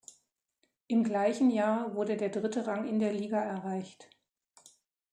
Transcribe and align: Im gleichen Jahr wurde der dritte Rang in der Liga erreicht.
Im 0.87 1.03
gleichen 1.03 1.51
Jahr 1.51 1.93
wurde 1.93 2.17
der 2.17 2.29
dritte 2.29 2.65
Rang 2.65 2.87
in 2.87 2.97
der 2.97 3.13
Liga 3.13 3.37
erreicht. 3.39 4.09